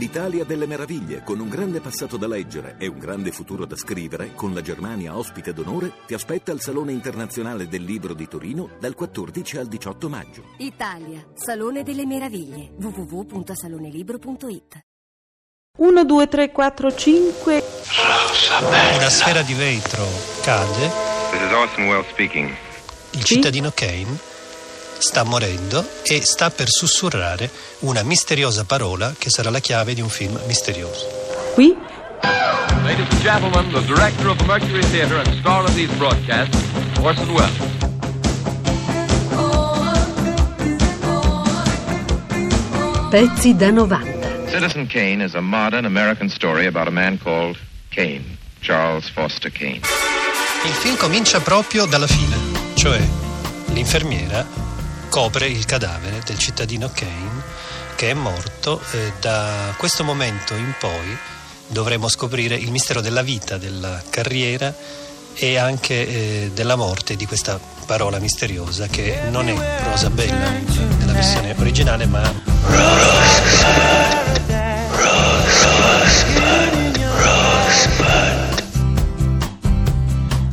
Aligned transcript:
L'Italia 0.00 0.44
delle 0.44 0.66
meraviglie, 0.66 1.22
con 1.22 1.40
un 1.40 1.50
grande 1.50 1.80
passato 1.80 2.16
da 2.16 2.26
leggere 2.26 2.76
e 2.78 2.86
un 2.86 2.98
grande 2.98 3.32
futuro 3.32 3.66
da 3.66 3.76
scrivere, 3.76 4.32
con 4.34 4.54
la 4.54 4.62
Germania 4.62 5.14
ospite 5.14 5.52
d'onore, 5.52 5.92
ti 6.06 6.14
aspetta 6.14 6.52
al 6.52 6.62
Salone 6.62 6.92
Internazionale 6.92 7.68
del 7.68 7.82
Libro 7.82 8.14
di 8.14 8.26
Torino 8.26 8.70
dal 8.80 8.94
14 8.94 9.58
al 9.58 9.66
18 9.66 10.08
maggio. 10.08 10.42
Italia, 10.56 11.22
Salone 11.34 11.82
delle 11.82 12.06
meraviglie. 12.06 12.70
www.salonelibro.it 12.78 14.80
1, 15.76 16.04
2, 16.06 16.28
3, 16.28 16.50
4, 16.50 16.94
5. 16.94 17.62
Una 18.96 19.10
sfera 19.10 19.42
di 19.42 19.52
vetro 19.52 20.06
cade. 20.40 20.90
This 21.30 21.42
is 21.42 21.52
Orson 21.52 21.88
Welles 21.88 22.08
speaking. 22.08 22.50
Il 23.10 23.24
cittadino 23.24 23.70
Kane 23.74 24.29
sta 25.00 25.24
morendo 25.24 25.84
e 26.02 26.20
sta 26.22 26.50
per 26.50 26.68
sussurrare 26.68 27.50
una 27.80 28.02
misteriosa 28.02 28.64
parola 28.64 29.14
che 29.16 29.30
sarà 29.30 29.50
la 29.50 29.60
chiave 29.60 29.94
di 29.94 30.02
un 30.02 30.10
film 30.10 30.38
misterioso. 30.46 31.06
Qui 31.54 31.74
Ladies 32.84 33.08
and 33.10 33.22
gentlemen, 33.22 33.72
the 33.72 33.80
director 33.86 34.28
of 34.28 34.38
the 34.38 34.44
Mercury 34.44 34.82
Theatre 34.90 35.18
and 35.18 35.28
star 35.40 35.64
of 35.64 35.74
these 35.74 35.92
broadcasts, 35.96 36.56
Orson 37.00 37.30
Welles. 37.30 37.68
Pezzi 43.10 43.56
da 43.56 43.70
90. 43.70 44.48
Citizen 44.50 44.86
Kane 44.86 45.22
is 45.24 45.34
a 45.34 45.40
modern 45.40 45.84
American 45.84 46.28
story 46.28 46.66
about 46.66 46.88
a 46.88 46.90
man 46.90 47.18
called 47.18 47.58
Kane, 47.90 48.38
Charles 48.60 49.08
Foster 49.08 49.50
Kane. 49.50 49.80
Il 50.64 50.72
film 50.72 50.96
comincia 50.96 51.40
proprio 51.40 51.86
dalla 51.86 52.06
fine, 52.06 52.36
cioè 52.74 53.00
l'infermiera 53.72 54.69
copre 55.10 55.48
il 55.48 55.64
cadavere 55.64 56.22
del 56.24 56.38
cittadino 56.38 56.88
Kane 56.94 57.42
che 57.96 58.10
è 58.10 58.14
morto 58.14 58.80
e 58.92 59.12
da 59.20 59.74
questo 59.76 60.04
momento 60.04 60.54
in 60.54 60.72
poi 60.78 61.18
dovremo 61.66 62.08
scoprire 62.08 62.54
il 62.54 62.70
mistero 62.70 63.00
della 63.00 63.22
vita, 63.22 63.58
della 63.58 64.00
carriera 64.08 64.72
e 65.34 65.58
anche 65.58 66.06
eh, 66.06 66.50
della 66.54 66.76
morte 66.76 67.16
di 67.16 67.26
questa 67.26 67.58
parola 67.86 68.20
misteriosa 68.20 68.86
che 68.86 69.20
non 69.30 69.48
è 69.48 69.82
Rosa 69.82 70.10
Bella 70.10 70.48
nella 70.98 71.12
versione 71.12 71.56
originale 71.58 72.06
ma 72.06 72.32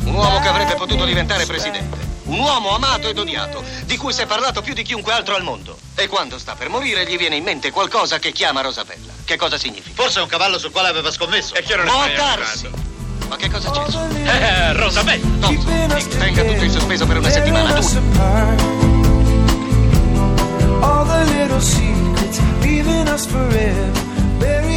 Un 0.04 0.16
uomo 0.16 0.40
che 0.40 0.48
avrebbe 0.48 0.74
potuto 0.74 1.06
diventare 1.06 1.46
presidente. 1.46 2.07
Un 2.28 2.40
uomo 2.40 2.76
amato 2.76 3.08
ed 3.08 3.18
odiato, 3.18 3.64
di 3.86 3.96
cui 3.98 4.12
si 4.14 4.22
è 4.22 4.26
parlato 4.26 4.62
più 4.62 4.74
di 4.74 4.84
chiunque 4.84 5.14
altro 5.14 5.36
al 5.36 5.44
mondo. 5.44 5.78
E 5.96 6.08
quando 6.08 6.38
sta 6.38 6.56
per 6.56 6.70
morire 6.70 7.06
gli 7.06 7.18
viene 7.18 7.38
in 7.38 7.44
mente 7.44 7.72
qualcosa 7.72 8.20
che 8.20 8.32
chiama 8.32 8.62
Rosabella. 8.62 9.14
Che 9.24 9.38
cosa 9.38 9.58
significa? 9.58 10.02
Forse 10.02 10.20
è 10.20 10.22
un 10.22 10.28
cavallo 10.28 10.58
sul 10.60 10.72
quale 10.72 10.90
aveva 10.90 11.10
scommesso. 11.10 11.56
E 11.56 11.64
che 11.64 11.76
non 11.76 11.86
Può 11.86 12.06
darsi! 12.16 12.70
Ma 13.30 13.36
che 13.38 13.50
cosa 13.50 13.72
c'è 13.72 13.90
su? 13.90 13.98
Eh, 14.24 14.74
Rosabella! 14.74 15.26
Thompson, 15.40 16.18
tenga 16.18 16.44
tutto 16.44 16.64
in 16.64 16.72
sospeso 16.72 17.06
per 17.06 17.18
una 17.18 17.30
settimana, 17.30 17.80
tutto. 17.80 18.22
All 20.82 21.06
the 21.08 21.24
little 21.34 21.60
secrets 21.62 22.40
leaving 22.62 23.08
us 23.08 23.26
forever 23.26 23.92
buried 24.38 24.77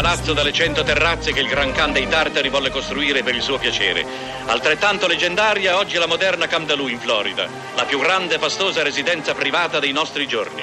palazzo 0.00 0.32
dalle 0.32 0.52
cento 0.52 0.84
terrazze 0.84 1.32
che 1.32 1.40
il 1.40 1.48
Gran 1.48 1.72
Khan 1.72 1.90
dei 1.90 2.06
Tartari 2.06 2.50
volle 2.50 2.70
costruire 2.70 3.24
per 3.24 3.34
il 3.34 3.42
suo 3.42 3.58
piacere. 3.58 4.06
Altrettanto 4.46 5.08
leggendaria 5.08 5.76
oggi 5.76 5.96
è 5.96 5.98
la 5.98 6.06
moderna 6.06 6.46
Camdalù 6.46 6.86
in 6.86 7.00
Florida, 7.00 7.48
la 7.74 7.84
più 7.84 7.98
grande 7.98 8.36
e 8.36 8.38
fastosa 8.38 8.84
residenza 8.84 9.34
privata 9.34 9.80
dei 9.80 9.90
nostri 9.90 10.28
giorni. 10.28 10.62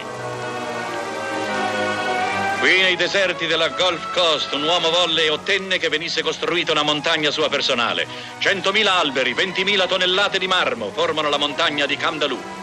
Qui 2.61 2.81
nei 2.81 2.95
deserti 2.95 3.45
della 3.45 3.67
Gulf 3.67 4.09
Coast 4.13 4.53
un 4.53 4.63
uomo 4.63 4.89
volle 4.89 5.25
e 5.25 5.29
ottenne 5.29 5.79
che 5.79 5.89
venisse 5.89 6.21
costruita 6.21 6.71
una 6.71 6.83
montagna 6.83 7.29
sua 7.29 7.49
personale. 7.49 8.07
100.000 8.39 8.87
alberi, 8.87 9.33
20.000 9.33 9.85
tonnellate 9.85 10.39
di 10.39 10.47
marmo 10.47 10.91
formano 10.91 11.27
la 11.27 11.37
montagna 11.37 11.85
di 11.85 11.97
Camdalù. 11.97 12.54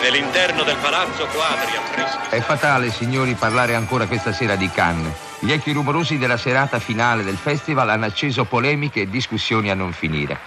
E 0.00 0.02
nell'interno 0.02 0.62
del 0.62 0.76
palazzo 0.80 1.26
quadri 1.26 1.76
affreschi. 1.76 2.34
È 2.34 2.40
fatale, 2.40 2.90
signori, 2.90 3.34
parlare 3.34 3.74
ancora 3.74 4.06
questa 4.06 4.32
sera 4.32 4.56
di 4.56 4.70
Cannes. 4.70 5.12
Gli 5.40 5.52
echi 5.52 5.72
rumorosi 5.72 6.16
della 6.16 6.38
serata 6.38 6.78
finale 6.78 7.22
del 7.22 7.36
festival 7.36 7.90
hanno 7.90 8.06
acceso 8.06 8.44
polemiche 8.44 9.02
e 9.02 9.10
discussioni 9.10 9.70
a 9.70 9.74
non 9.74 9.92
finire. 9.92 10.38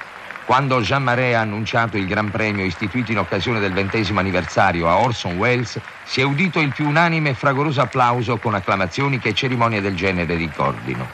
Quando 0.45 0.81
Jean 0.81 1.03
Marais 1.03 1.35
ha 1.35 1.41
annunciato 1.41 1.97
il 1.97 2.07
Gran 2.07 2.31
Premio 2.31 2.65
istituito 2.65 3.11
in 3.11 3.19
occasione 3.19 3.59
del 3.59 3.73
ventesimo 3.73 4.19
anniversario 4.19 4.89
a 4.89 4.97
Orson 4.97 5.37
Welles, 5.37 5.79
si 6.03 6.19
è 6.19 6.23
udito 6.23 6.59
il 6.59 6.73
più 6.73 6.87
unanime 6.87 7.29
e 7.29 7.33
fragoroso 7.35 7.81
applauso 7.81 8.37
con 8.37 8.55
acclamazioni 8.55 9.19
che 9.19 9.35
cerimonie 9.35 9.81
del 9.81 9.95
genere 9.95 10.33
ricordino. 10.33 11.07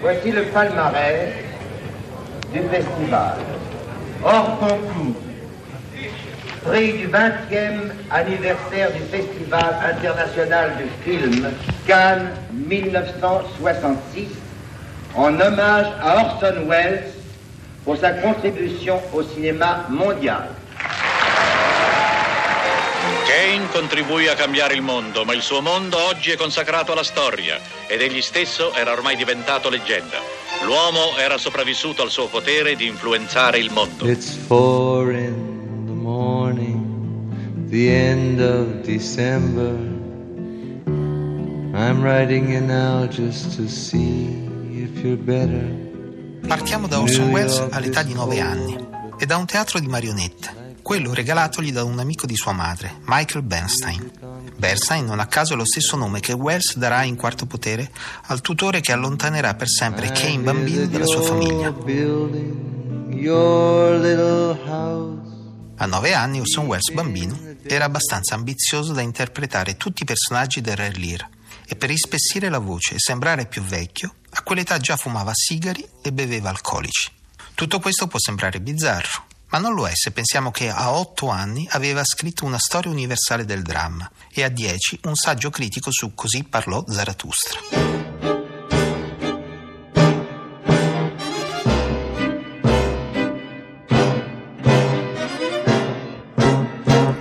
Voici 0.00 0.32
le 0.32 0.42
palmarès 0.42 1.32
du 2.50 2.68
festival. 2.68 3.53
Hors 4.24 4.58
concours, 4.58 5.20
prix 6.64 6.92
du 6.94 7.08
20e 7.08 7.92
anniversaire 8.10 8.90
du 8.92 9.02
Festival 9.10 9.76
international 9.84 10.70
du 10.78 10.88
film 11.04 11.52
Cannes 11.86 12.32
1966, 12.50 14.28
en 15.14 15.38
hommage 15.38 15.92
à 16.00 16.24
Orson 16.24 16.66
Welles 16.66 17.12
pour 17.84 17.98
sa 17.98 18.12
contribution 18.12 18.98
au 19.12 19.22
cinéma 19.22 19.84
mondial. 19.90 20.48
Kane 23.26 23.68
contribuì 23.72 24.28
a 24.28 24.34
cambiare 24.34 24.72
il 24.72 24.80
mondo, 24.80 25.26
ma 25.26 25.34
il 25.34 25.42
suo 25.42 25.60
mondo 25.60 25.98
oggi 25.98 26.30
è 26.30 26.36
consacrato 26.36 26.92
alla 26.92 27.04
storia 27.04 27.58
ed 27.86 28.00
egli 28.00 28.22
stesso 28.22 28.72
era 28.72 28.92
ormai 28.92 29.16
diventato 29.16 29.68
leggenda. 29.68 30.33
L'uomo 30.62 31.16
era 31.18 31.36
sopravvissuto 31.36 32.02
al 32.02 32.10
suo 32.10 32.28
potere 32.28 32.76
di 32.76 32.86
influenzare 32.86 33.58
il 33.58 33.70
mondo. 33.72 34.06
It's 34.08 34.34
four 34.34 35.12
in 35.12 35.84
the 35.86 35.92
morning, 35.92 37.68
the 37.68 37.90
end 37.90 38.40
of 38.40 38.82
December. 38.82 39.72
I'm 41.76 42.02
writing 42.02 42.50
you 42.50 42.60
now 42.60 43.06
just 43.08 43.56
to 43.56 43.66
see 43.68 44.28
if 44.70 45.02
you're 45.02 45.16
better. 45.16 45.82
Partiamo 46.46 46.86
da 46.86 47.00
Orson 47.00 47.30
Welles 47.30 47.66
all'età 47.70 48.02
di 48.02 48.14
9 48.14 48.40
anni 48.40 48.76
e 49.18 49.26
da 49.26 49.36
un 49.36 49.46
teatro 49.46 49.80
di 49.80 49.86
marionette, 49.86 50.76
quello 50.82 51.12
regalatogli 51.12 51.72
da 51.72 51.84
un 51.84 51.98
amico 51.98 52.26
di 52.26 52.36
sua 52.36 52.52
madre, 52.52 53.00
Michael 53.06 53.44
Bernstein. 53.44 54.10
Bernstein 54.56 55.04
non 55.04 55.20
a 55.20 55.26
caso 55.26 55.54
è 55.54 55.56
lo 55.56 55.64
stesso 55.64 55.96
nome 55.96 56.20
che 56.20 56.32
Wells 56.32 56.76
darà 56.76 57.02
in 57.02 57.16
quarto 57.16 57.46
potere 57.46 57.90
al 58.26 58.40
tutore 58.40 58.80
che 58.80 58.92
allontanerà 58.92 59.54
per 59.54 59.68
sempre 59.68 60.10
Kane 60.12 60.38
bambino 60.38 60.86
dalla 60.86 61.06
sua 61.06 61.22
famiglia. 61.22 61.68
A 65.76 65.86
nove 65.86 66.14
anni 66.14 66.40
Orson 66.40 66.66
Welles 66.66 66.92
bambino 66.92 67.38
era 67.62 67.84
abbastanza 67.84 68.34
ambizioso 68.34 68.92
da 68.92 69.00
interpretare 69.00 69.76
tutti 69.76 70.02
i 70.02 70.06
personaggi 70.06 70.60
del 70.60 70.76
Re 70.76 70.92
Lear 70.92 71.28
e 71.66 71.76
per 71.76 71.90
ispessire 71.90 72.48
la 72.48 72.58
voce 72.58 72.94
e 72.94 72.98
sembrare 72.98 73.46
più 73.46 73.62
vecchio, 73.62 74.14
a 74.30 74.42
quell'età 74.42 74.78
già 74.78 74.96
fumava 74.96 75.32
sigari 75.34 75.86
e 76.02 76.12
beveva 76.12 76.50
alcolici. 76.50 77.10
Tutto 77.54 77.80
questo 77.80 78.06
può 78.06 78.18
sembrare 78.18 78.60
bizzarro, 78.60 79.24
ma 79.54 79.60
non 79.60 79.74
lo 79.74 79.86
è 79.86 79.92
se 79.94 80.10
pensiamo 80.10 80.50
che 80.50 80.68
a 80.68 80.90
otto 80.90 81.28
anni 81.28 81.64
aveva 81.70 82.02
scritto 82.02 82.44
una 82.44 82.58
storia 82.58 82.90
universale 82.90 83.44
del 83.44 83.62
dramma 83.62 84.10
e 84.32 84.42
a 84.42 84.48
dieci 84.48 84.98
un 85.04 85.14
saggio 85.14 85.50
critico 85.50 85.92
su 85.92 86.12
Così 86.12 86.42
parlò 86.42 86.84
Zarathustra. 86.88 87.60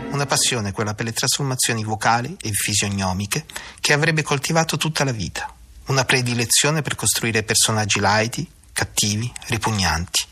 Una 0.10 0.26
passione, 0.26 0.72
quella 0.72 0.96
per 0.96 1.06
le 1.06 1.14
trasformazioni 1.14 1.84
vocali 1.84 2.36
e 2.42 2.50
fisionomiche, 2.52 3.46
che 3.80 3.94
avrebbe 3.94 4.24
coltivato 4.24 4.78
tutta 4.78 5.04
la 5.04 5.12
vita. 5.12 5.54
Una 5.88 6.04
predilezione 6.04 6.82
per 6.82 6.96
costruire 6.96 7.44
personaggi 7.44 8.00
laiti, 8.00 8.50
cattivi, 8.84 9.32
ripugnanti. 9.48 10.24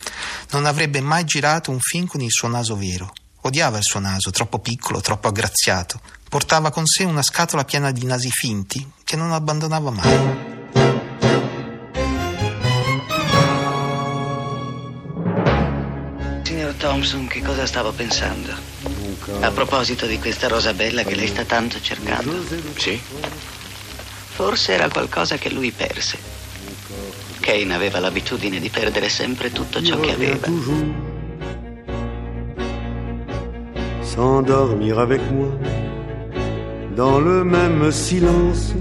Non 0.52 0.66
avrebbe 0.66 1.00
mai 1.00 1.24
girato 1.24 1.72
un 1.72 1.80
film 1.80 2.06
con 2.06 2.22
il 2.22 2.32
suo 2.32 2.50
naso 2.50 2.76
vero. 2.76 3.14
Odiava 3.42 3.78
il 3.78 3.84
suo 3.84 4.00
naso, 4.00 4.30
troppo 4.30 4.60
piccolo, 4.60 5.00
troppo 5.00 5.30
aggraziato. 5.30 6.02
Portava 6.30 6.70
con 6.70 6.86
sé 6.86 7.04
una 7.04 7.24
scatola 7.24 7.64
piena 7.64 7.92
di 7.92 8.06
nasi 8.06 8.30
finti 8.30 8.86
che 9.04 9.16
non 9.16 9.32
abbandonava 9.32 9.90
mai. 9.92 10.50
Signor 16.44 16.74
Thompson, 16.74 17.28
che 17.28 17.42
cosa 17.42 17.66
stavo 17.66 17.92
pensando? 17.94 18.54
A 19.40 19.52
proposito 19.52 20.06
di 20.06 20.20
questa 20.20 20.48
rosa 20.48 20.74
bella 20.74 21.04
che 21.04 21.16
lei 21.16 21.28
sta 21.28 21.46
tanto 21.46 21.82
cercando. 21.82 22.44
Sì? 22.78 23.02
Forse 24.34 24.74
era 24.74 24.90
qualcosa 24.90 25.38
che 25.38 25.50
lui 25.50 25.72
perse. 25.72 26.20
Kane 27.42 27.74
aveva 27.74 28.00
l'abitudine 28.00 28.60
di 28.60 28.70
perdere 28.70 29.10
sempre 29.10 29.52
tutto 29.52 29.82
ciò 29.82 30.00
che 30.00 30.12
aveva. 30.14 30.48
S'endormir 34.02 35.00
avec 35.00 35.22
moi 35.32 35.50
dans 36.96 37.20
le 37.20 37.44
même 37.44 37.92
silence, 37.92 38.74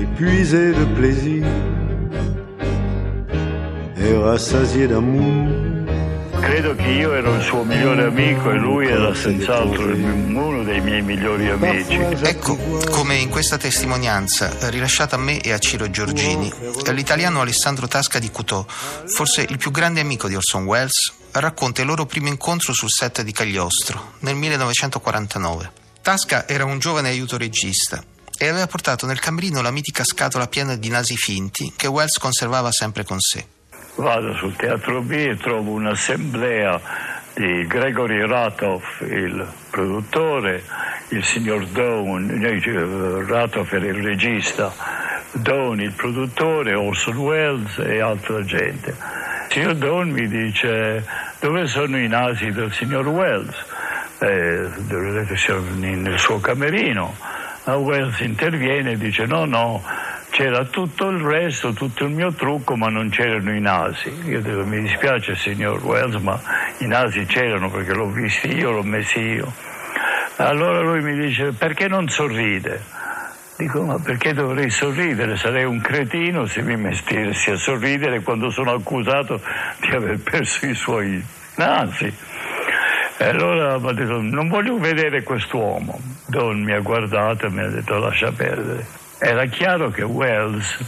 épuisé 0.00 0.72
de 0.72 0.84
plaisir 0.96 1.44
et 3.96 4.16
rassasié 4.16 4.86
d'amour. 4.86 5.83
Credo 6.44 6.74
che 6.74 6.88
io 6.88 7.14
ero 7.14 7.34
il 7.36 7.42
suo 7.42 7.64
migliore 7.64 8.04
amico 8.04 8.50
e 8.50 8.56
lui 8.56 8.86
era 8.86 9.14
senz'altro 9.14 9.84
uno 9.84 10.62
dei 10.62 10.80
miei 10.82 11.00
migliori 11.00 11.48
amici. 11.48 11.94
Ecco, 11.94 12.56
come 12.90 13.16
in 13.16 13.30
questa 13.30 13.56
testimonianza 13.56 14.68
rilasciata 14.68 15.16
a 15.16 15.18
me 15.18 15.40
e 15.40 15.52
a 15.52 15.58
Ciro 15.58 15.88
Giorgini, 15.88 16.52
l'italiano 16.92 17.40
Alessandro 17.40 17.88
Tasca 17.88 18.18
di 18.18 18.30
Cutò, 18.30 18.64
forse 18.68 19.46
il 19.48 19.56
più 19.56 19.70
grande 19.70 20.00
amico 20.00 20.28
di 20.28 20.36
Orson 20.36 20.64
Welles, 20.64 21.14
racconta 21.32 21.80
il 21.80 21.86
loro 21.86 22.04
primo 22.04 22.28
incontro 22.28 22.74
sul 22.74 22.90
set 22.90 23.22
di 23.22 23.32
Cagliostro 23.32 24.12
nel 24.20 24.34
1949. 24.34 25.72
Tasca 26.02 26.46
era 26.46 26.66
un 26.66 26.78
giovane 26.78 27.08
aiuto 27.08 27.38
regista 27.38 28.04
e 28.36 28.48
aveva 28.48 28.66
portato 28.66 29.06
nel 29.06 29.18
camerino 29.18 29.62
la 29.62 29.70
mitica 29.70 30.04
scatola 30.04 30.46
piena 30.46 30.76
di 30.76 30.90
nasi 30.90 31.16
finti 31.16 31.72
che 31.74 31.86
Welles 31.86 32.18
conservava 32.18 32.70
sempre 32.70 33.02
con 33.02 33.18
sé. 33.18 33.53
Vado 33.96 34.34
sul 34.34 34.56
teatro 34.56 35.02
B 35.02 35.12
e 35.12 35.36
trovo 35.36 35.70
un'assemblea 35.70 36.80
di 37.32 37.64
Gregory 37.66 38.26
Ratoff, 38.26 39.00
il 39.02 39.46
produttore, 39.70 40.64
il 41.08 41.24
signor 41.24 41.64
Down, 41.66 42.28
eh, 42.30 43.24
Ratoff 43.26 43.72
era 43.72 43.86
il 43.86 44.02
regista, 44.02 44.72
Down 45.30 45.80
il 45.80 45.92
produttore, 45.92 46.74
Orson 46.74 47.16
Welles 47.18 47.78
e 47.78 48.00
altra 48.00 48.44
gente. 48.44 48.90
Il 48.90 49.52
signor 49.52 49.74
Down 49.74 50.10
mi 50.10 50.26
dice 50.26 51.04
dove 51.38 51.66
sono 51.68 51.96
i 51.96 52.08
nasi 52.08 52.50
del 52.50 52.72
signor 52.72 53.06
Welles? 53.06 53.54
Eh, 54.18 54.68
nel 55.76 56.18
suo 56.18 56.40
camerino. 56.40 57.14
Ma 57.64 57.76
Wells 57.76 58.20
interviene 58.20 58.92
e 58.92 58.96
dice 58.96 59.24
no, 59.24 59.44
no, 59.44 59.82
c'era 60.34 60.64
tutto 60.64 61.10
il 61.10 61.20
resto, 61.20 61.72
tutto 61.72 62.06
il 62.06 62.10
mio 62.10 62.32
trucco, 62.32 62.74
ma 62.74 62.88
non 62.88 63.08
c'erano 63.08 63.54
i 63.54 63.60
nasi. 63.60 64.12
Io 64.24 64.40
dico 64.40 64.64
mi 64.64 64.80
dispiace 64.80 65.36
signor 65.36 65.80
Wells, 65.84 66.16
ma 66.16 66.36
i 66.78 66.88
nasi 66.88 67.24
c'erano 67.24 67.70
perché 67.70 67.94
l'ho 67.94 68.08
visti 68.08 68.48
io, 68.48 68.72
l'ho 68.72 68.82
messi 68.82 69.20
io. 69.20 69.52
Allora 70.38 70.80
lui 70.80 71.02
mi 71.02 71.14
dice 71.14 71.52
perché 71.52 71.86
non 71.86 72.08
sorride? 72.08 72.82
Dico 73.56 73.82
ma 73.82 74.00
perché 74.00 74.32
dovrei 74.32 74.70
sorridere? 74.70 75.36
Sarei 75.36 75.62
un 75.62 75.80
cretino 75.80 76.46
se 76.46 76.62
mi 76.62 76.76
mettessi 76.76 77.52
a 77.52 77.56
sorridere 77.56 78.20
quando 78.22 78.50
sono 78.50 78.72
accusato 78.72 79.40
di 79.78 79.94
aver 79.94 80.18
perso 80.18 80.66
i 80.66 80.74
suoi 80.74 81.24
nasi. 81.54 82.12
E 83.18 83.24
allora 83.24 83.78
mi 83.78 83.88
ha 83.88 83.92
detto 83.92 84.20
non 84.20 84.48
voglio 84.48 84.80
vedere 84.80 85.22
quest'uomo. 85.22 85.96
Don 86.26 86.60
mi 86.60 86.72
ha 86.72 86.80
guardato 86.80 87.46
e 87.46 87.50
mi 87.50 87.60
ha 87.60 87.68
detto 87.68 87.96
lascia 87.98 88.32
perdere. 88.32 89.02
Era 89.18 89.46
chiaro 89.46 89.90
che 89.90 90.02
Wells 90.02 90.78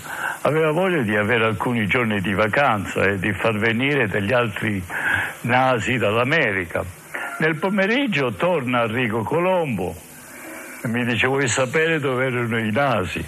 aveva 0.42 0.72
voglia 0.72 1.02
di 1.02 1.16
avere 1.16 1.44
alcuni 1.44 1.86
giorni 1.86 2.20
di 2.20 2.34
vacanza 2.34 3.04
e 3.04 3.18
di 3.18 3.32
far 3.32 3.56
venire 3.56 4.08
degli 4.08 4.32
altri 4.32 4.82
nasi 5.42 5.96
dall'America. 5.96 6.84
Nel 7.38 7.56
pomeriggio 7.56 8.32
torna 8.32 8.82
Enrico 8.82 9.22
Colombo 9.22 9.94
e 10.82 10.88
mi 10.88 11.04
dice 11.04 11.26
vuoi 11.26 11.48
sapere 11.48 12.00
dove 12.00 12.26
erano 12.26 12.58
i 12.58 12.72
nasi? 12.72 13.24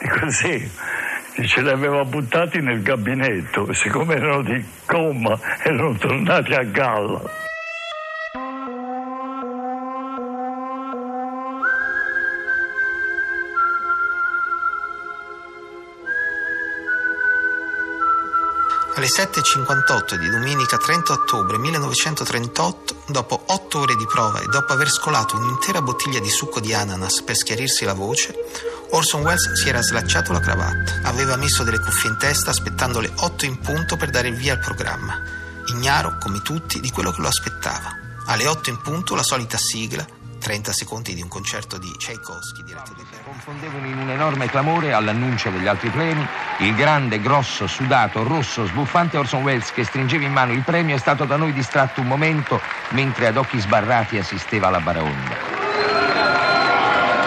Dico 0.00 0.30
sì. 0.30 0.70
Dice 1.36 1.60
li 1.60 1.68
aveva 1.68 2.04
buttati 2.04 2.60
nel 2.60 2.82
gabinetto 2.82 3.70
siccome 3.72 4.14
erano 4.14 4.42
di 4.42 4.64
gomma 4.86 5.38
erano 5.62 5.94
tornati 5.94 6.54
a 6.54 6.62
galla. 6.62 7.20
Alle 19.06 19.28
7.58 19.30 20.16
di 20.16 20.28
domenica 20.28 20.78
30 20.78 21.12
ottobre 21.12 21.58
1938, 21.58 23.02
dopo 23.06 23.40
otto 23.46 23.78
ore 23.78 23.94
di 23.94 24.04
prova 24.04 24.40
e 24.40 24.46
dopo 24.46 24.72
aver 24.72 24.90
scolato 24.90 25.36
un'intera 25.36 25.80
bottiglia 25.80 26.18
di 26.18 26.28
succo 26.28 26.58
di 26.58 26.74
ananas 26.74 27.22
per 27.22 27.36
schiarirsi 27.36 27.84
la 27.84 27.92
voce, 27.92 28.34
Orson 28.90 29.22
Welles 29.22 29.52
si 29.52 29.68
era 29.68 29.80
slacciato 29.80 30.32
la 30.32 30.40
cravatta, 30.40 31.02
aveva 31.04 31.36
messo 31.36 31.62
delle 31.62 31.78
cuffie 31.78 32.10
in 32.10 32.18
testa 32.18 32.50
aspettando 32.50 32.98
le 32.98 33.12
8 33.14 33.44
in 33.44 33.60
punto 33.60 33.96
per 33.96 34.10
dare 34.10 34.26
il 34.26 34.34
via 34.34 34.54
al 34.54 34.58
programma, 34.58 35.22
ignaro, 35.66 36.16
come 36.18 36.42
tutti, 36.42 36.80
di 36.80 36.90
quello 36.90 37.12
che 37.12 37.20
lo 37.20 37.28
aspettava. 37.28 37.94
Alle 38.26 38.48
8 38.48 38.70
in 38.70 38.80
punto 38.80 39.14
la 39.14 39.22
solita 39.22 39.56
sigla, 39.56 40.04
30 40.46 40.72
secondi 40.72 41.12
di 41.12 41.22
un 41.22 41.26
concerto 41.26 41.76
di 41.76 41.90
Tchaikovsky 41.98 42.62
diretto 42.62 42.92
da 42.94 43.02
confondevano 43.24 43.84
in 43.84 43.98
un 43.98 44.10
enorme 44.10 44.46
clamore 44.46 44.92
all'annuncio 44.92 45.50
degli 45.50 45.66
altri 45.66 45.90
premi 45.90 46.24
il 46.60 46.72
grande, 46.76 47.20
grosso, 47.20 47.66
sudato, 47.66 48.22
rosso, 48.22 48.64
sbuffante 48.64 49.16
Orson 49.16 49.42
Welles 49.42 49.72
che 49.72 49.82
stringeva 49.82 50.24
in 50.24 50.30
mano 50.30 50.52
il 50.52 50.62
premio 50.62 50.94
è 50.94 50.98
stato 51.00 51.24
da 51.24 51.34
noi 51.34 51.52
distratto 51.52 52.00
un 52.00 52.06
momento 52.06 52.60
mentre 52.90 53.26
ad 53.26 53.36
occhi 53.38 53.58
sbarrati 53.58 54.18
assisteva 54.18 54.68
alla 54.68 54.78
baraonda. 54.78 55.34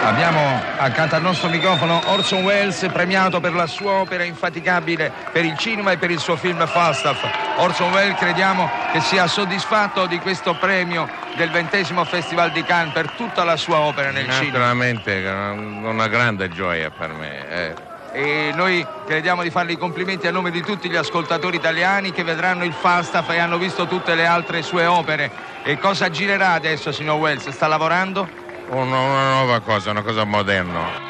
Abbiamo 0.02 0.62
accanto 0.78 1.14
al 1.14 1.22
nostro 1.22 1.50
microfono 1.50 2.00
Orson 2.06 2.42
Welles 2.42 2.88
premiato 2.90 3.38
per 3.38 3.52
la 3.52 3.66
sua 3.66 4.00
opera 4.00 4.24
infaticabile 4.24 5.12
per 5.30 5.44
il 5.44 5.58
cinema 5.58 5.92
e 5.92 5.98
per 5.98 6.10
il 6.10 6.18
suo 6.18 6.38
film 6.38 6.66
Falstaff. 6.66 7.49
Orson 7.60 7.92
Welles 7.92 8.16
crediamo 8.16 8.70
che 8.90 9.00
sia 9.00 9.26
soddisfatto 9.26 10.06
di 10.06 10.18
questo 10.18 10.54
premio 10.54 11.06
del 11.36 11.50
ventesimo 11.50 12.04
Festival 12.04 12.50
di 12.52 12.64
Cannes 12.64 12.94
per 12.94 13.10
tutta 13.10 13.44
la 13.44 13.56
sua 13.56 13.80
opera 13.80 14.10
nel 14.10 14.30
cinema. 14.30 14.44
Naturalmente, 14.44 15.22
una 15.26 15.90
una 15.90 16.08
grande 16.08 16.48
gioia 16.50 16.90
per 16.90 17.10
me. 17.10 17.48
eh. 17.50 17.88
E 18.12 18.50
noi 18.54 18.84
crediamo 19.06 19.42
di 19.42 19.50
fargli 19.50 19.72
i 19.72 19.76
complimenti 19.76 20.26
a 20.26 20.30
nome 20.32 20.50
di 20.50 20.62
tutti 20.62 20.88
gli 20.88 20.96
ascoltatori 20.96 21.56
italiani 21.56 22.12
che 22.12 22.24
vedranno 22.24 22.64
il 22.64 22.72
Falstaff 22.72 23.28
e 23.30 23.38
hanno 23.38 23.58
visto 23.58 23.86
tutte 23.86 24.14
le 24.14 24.26
altre 24.26 24.62
sue 24.62 24.86
opere. 24.86 25.30
E 25.62 25.78
cosa 25.78 26.08
girerà 26.08 26.52
adesso, 26.52 26.90
signor 26.90 27.18
Wells? 27.18 27.50
Sta 27.50 27.66
lavorando? 27.66 28.26
Una, 28.68 28.98
una 28.98 29.30
nuova 29.34 29.60
cosa, 29.60 29.90
una 29.90 30.02
cosa 30.02 30.24
moderna. 30.24 31.09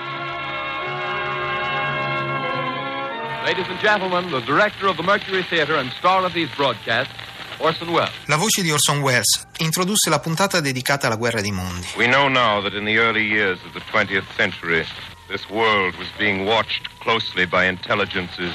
Ladies 3.45 3.67
and 3.69 3.79
gentlemen, 3.81 4.31
the 4.31 4.41
director 4.41 4.87
of 4.87 4.97
the 4.97 5.03
Mercury 5.03 5.43
Theatre 5.43 5.77
and 5.77 5.91
star 5.93 6.25
of 6.27 6.35
these 6.35 6.49
broadcasts, 6.57 7.13
Orson 7.59 7.91
Welles. 7.91 8.11
La 8.27 8.37
voce 8.37 8.63
di 8.63 8.71
Orson 8.71 9.01
Welles 9.01 9.47
introdusse 9.59 10.11
la 10.11 10.21
puntata 10.21 10.61
dedicata 10.61 11.07
alla 11.07 11.17
guerra 11.17 11.41
dei 11.41 11.51
mondi. 11.51 11.87
We 11.97 12.07
know 12.07 12.29
now 12.29 12.61
that 12.61 12.75
in 12.75 12.85
the 12.85 12.99
early 12.99 13.25
years 13.25 13.59
of 13.65 13.73
the 13.73 13.81
20th 13.91 14.27
century, 14.37 14.85
this 15.29 15.49
world 15.49 15.97
was 15.97 16.09
being 16.19 16.45
watched 16.45 16.89
closely 17.01 17.47
by 17.47 17.65
intelligences 17.65 18.55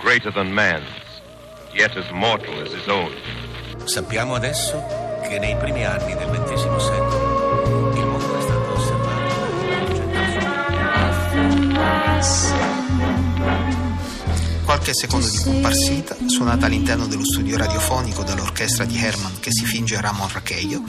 greater 0.00 0.32
than 0.32 0.52
man's, 0.52 0.88
yet 1.72 1.96
as 1.96 2.10
mortal 2.10 2.60
as 2.60 2.72
his 2.72 2.88
own. 2.88 3.14
Sappiamo 3.84 4.34
adesso 4.34 4.82
che 5.22 5.38
nei 5.38 5.56
primi 5.56 5.84
anni 5.84 6.14
del 6.16 6.28
XX 6.28 6.76
secolo 6.76 7.03
Qualche 14.84 15.00
secondo 15.00 15.30
di 15.30 15.38
comparsita, 15.38 16.14
suonata 16.26 16.66
all'interno 16.66 17.06
dello 17.06 17.24
studio 17.24 17.56
radiofonico 17.56 18.22
dall'orchestra 18.22 18.84
di 18.84 18.98
Herman 18.98 19.40
che 19.40 19.48
si 19.50 19.64
finge 19.64 19.98
Ramon 19.98 20.28
Racheio, 20.30 20.82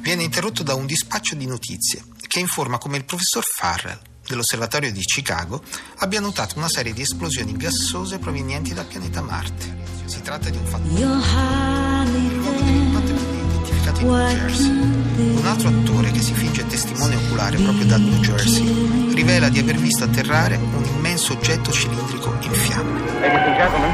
viene 0.00 0.24
interrotto 0.24 0.64
da 0.64 0.74
un 0.74 0.86
dispaccio 0.86 1.36
di 1.36 1.46
notizie 1.46 2.02
che 2.26 2.40
informa 2.40 2.78
come 2.78 2.96
il 2.96 3.04
professor 3.04 3.44
Farrell 3.44 3.96
dell'osservatorio 4.26 4.90
di 4.90 5.02
Chicago 5.02 5.62
abbia 5.98 6.18
notato 6.18 6.58
una 6.58 6.68
serie 6.68 6.92
di 6.92 7.02
esplosioni 7.02 7.56
gassose 7.56 8.18
provenienti 8.18 8.74
dal 8.74 8.86
pianeta 8.86 9.22
Marte. 9.22 9.84
Si 10.06 10.20
tratta 10.20 10.50
di 10.50 10.56
un 10.56 10.66
fatto 10.66 10.88
New 14.00 14.16
Jersey. 14.28 14.70
Un 14.70 15.46
altro 15.46 15.68
attore 15.68 16.10
che 16.12 16.20
si 16.20 16.32
finge 16.32 16.66
testimone 16.66 17.16
oculare 17.16 17.56
proprio 17.56 17.84
dal 17.86 18.00
New 18.00 18.20
Jersey 18.20 19.12
rivela 19.14 19.48
di 19.48 19.58
aver 19.58 19.76
visto 19.76 20.04
atterrare 20.04 20.56
un 20.56 20.84
immenso 20.84 21.32
oggetto 21.32 21.72
cilindrico 21.72 22.36
in 22.40 22.52
fiamme. 22.52 23.00
Ladies 23.20 23.46
and 23.46 23.56
gentlemen, 23.56 23.90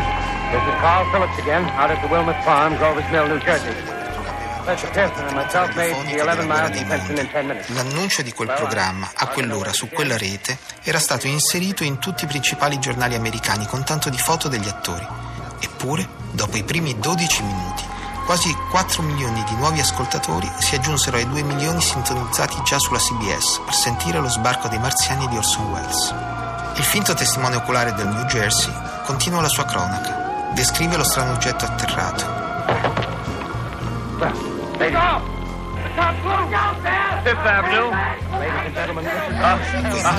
this 0.51 0.63
is 0.63 0.81
Carl 0.81 1.11
Phillips 1.11 1.39
again, 1.39 1.65
out 1.79 1.91
at 1.91 2.01
the 2.01 2.07
Wilmot 2.09 2.37
Farm, 2.43 2.77
Grover's 2.77 3.11
Mill, 3.11 3.27
New 3.29 3.39
Jersey. 3.39 3.73
Professor 4.65 4.91
Pearson 4.93 5.27
and 5.27 5.37
myself 5.37 5.77
made 5.77 5.95
the 6.07 6.21
11 6.21 6.47
miles 6.47 6.77
intention 6.77 7.19
in 7.19 7.29
10 7.31 7.47
minutes. 7.47 7.69
L'annuncio 7.69 8.23
di 8.23 8.33
quel 8.33 8.53
programma, 8.55 9.11
a 9.15 9.27
quell'ora, 9.29 9.73
su 9.73 9.89
quella 9.89 10.17
rete, 10.17 10.59
era 10.83 10.99
stato 10.99 11.27
inserito 11.27 11.85
in 11.85 11.99
tutti 11.99 12.25
i 12.25 12.27
principali 12.27 12.79
giornali 12.79 13.15
americani 13.15 13.67
con 13.67 13.85
tanto 13.85 14.09
di 14.09 14.19
foto 14.19 14.49
degli 14.49 14.69
attori. 14.69 15.07
Eppure, 15.61 16.09
dopo 16.31 16.57
i 16.57 16.63
primi 16.63 16.99
12 16.99 17.43
minuti, 17.43 17.85
quasi 18.25 18.55
4 18.71 19.03
milioni 19.03 19.43
di 19.45 19.55
nuovi 19.57 19.81
ascoltatori 19.81 20.51
si 20.59 20.75
aggiunsero 20.75 21.17
ai 21.17 21.29
2 21.29 21.43
milioni 21.43 21.81
sintonizzati 21.81 22.61
già 22.65 22.79
sulla 22.79 22.99
CBS 22.99 23.61
per 23.65 23.75
sentire 23.75 24.19
lo 24.19 24.29
sbarco 24.29 24.69
dei 24.69 24.79
marziani 24.79 25.29
di 25.29 25.37
Orson 25.37 25.71
Welles. 25.71 26.15
Il 26.77 26.85
finto 26.85 27.15
testimone 27.15 27.57
oculare 27.57 27.93
del 27.93 28.09
New 28.09 28.25
Jersey 28.25 28.73
Continua 29.05 29.43
la 29.43 29.49
sua 29.49 29.67
cronaca. 29.67 30.53
Descrive 30.55 30.97
lo 30.97 31.05
strano 31.05 31.33
oggetto 31.33 31.67
atterrato. 31.67 32.25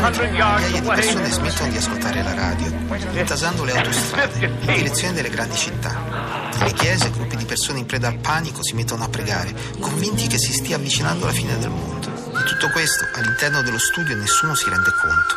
Fifth 0.05 0.21
Migliaia 0.21 0.67
di 0.69 0.81
persone 0.81 1.31
smettono 1.31 1.69
di 1.71 1.77
ascoltare 1.77 2.21
la 2.21 2.33
radio, 2.35 2.67
intasando 3.13 3.63
le 3.63 3.75
autostrade 3.75 4.45
in 4.45 4.57
direzione 4.59 5.13
delle 5.13 5.29
grandi 5.29 5.55
città. 5.55 6.44
Nelle 6.57 6.73
chiese, 6.73 7.11
gruppi 7.11 7.35
di 7.35 7.45
persone 7.45 7.79
in 7.79 7.85
preda 7.85 8.07
al 8.07 8.17
panico 8.17 8.63
si 8.63 8.73
mettono 8.73 9.03
a 9.03 9.09
pregare, 9.09 9.53
convinti 9.79 10.27
che 10.27 10.37
si 10.37 10.53
stia 10.53 10.77
avvicinando 10.77 11.25
la 11.25 11.31
fine 11.31 11.57
del 11.59 11.69
mondo. 11.69 12.07
Di 12.07 12.43
tutto 12.45 12.69
questo, 12.69 13.05
all'interno 13.13 13.61
dello 13.61 13.77
studio 13.77 14.15
nessuno 14.15 14.55
si 14.55 14.69
rende 14.69 14.89
conto. 14.91 15.35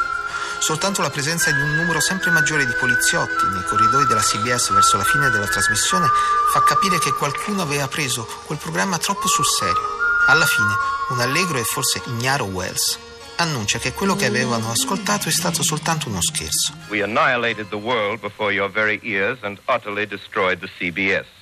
Soltanto 0.60 1.02
la 1.02 1.10
presenza 1.10 1.50
di 1.50 1.60
un 1.60 1.74
numero 1.74 2.00
sempre 2.00 2.30
maggiore 2.30 2.66
di 2.66 2.72
poliziotti 2.78 3.44
nei 3.52 3.64
corridoi 3.64 4.06
della 4.06 4.20
CBS 4.20 4.72
verso 4.72 4.96
la 4.96 5.04
fine 5.04 5.30
della 5.30 5.46
trasmissione 5.46 6.08
fa 6.52 6.62
capire 6.62 6.98
che 6.98 7.12
qualcuno 7.12 7.62
aveva 7.62 7.88
preso 7.88 8.26
quel 8.44 8.58
programma 8.58 8.98
troppo 8.98 9.28
sul 9.28 9.46
serio. 9.46 9.96
Alla 10.26 10.46
fine, 10.46 10.74
un 11.10 11.20
allegro 11.20 11.58
e 11.58 11.64
forse 11.64 12.02
ignaro 12.06 12.44
Wells 12.44 12.98
annuncia 13.38 13.78
che 13.78 13.92
quello 13.92 14.16
che 14.16 14.26
avevano 14.26 14.70
ascoltato 14.70 15.28
è 15.28 15.32
stato 15.32 15.62
soltanto 15.62 16.08
uno 16.08 16.20
scherzo. 16.20 16.74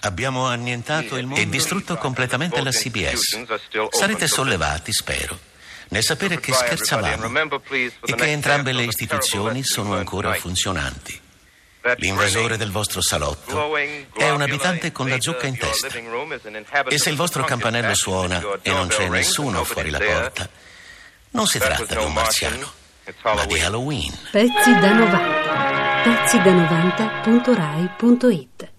Abbiamo 0.00 0.46
annientato 0.46 1.16
il 1.16 1.26
mondo 1.26 1.40
e 1.40 1.48
distrutto 1.48 1.96
completamente 1.96 2.62
la 2.62 2.70
CBS. 2.70 3.44
Sarete 3.90 4.26
sollevati, 4.26 4.92
spero, 4.92 5.38
nel 5.88 6.02
sapere 6.02 6.38
che 6.38 6.52
scherzavamo 6.52 7.38
e 7.70 8.14
che 8.14 8.26
entrambe 8.26 8.72
le 8.72 8.84
istituzioni 8.84 9.62
sono 9.64 9.94
ancora 9.94 10.32
funzionanti. 10.34 11.20
L'invasore 11.98 12.56
del 12.56 12.72
vostro 12.72 13.00
salotto. 13.00 13.76
È 14.16 14.28
un 14.28 14.42
abitante 14.42 14.90
con 14.90 15.08
la 15.08 15.20
zucca 15.20 15.46
in 15.46 15.56
testa. 15.56 15.86
E 16.88 16.98
se 16.98 17.10
il 17.10 17.16
vostro 17.16 17.44
campanello 17.44 17.94
suona 17.94 18.42
e 18.60 18.70
non 18.72 18.88
c'è 18.88 19.08
nessuno 19.08 19.62
fuori 19.62 19.90
la 19.90 20.00
porta, 20.00 20.48
non 21.36 21.46
si 21.46 21.58
tratta 21.58 21.84
di 21.84 21.96
un 22.02 22.14
marziano, 22.14 22.72
ma 23.22 23.44
di 23.44 23.60
Halloween. 23.60 24.10
Pezzi 24.30 24.72
da 24.80 24.94
90. 24.94 26.02
Pezzi 26.02 26.38
da 26.38 26.52
90.rai.it 26.52 28.74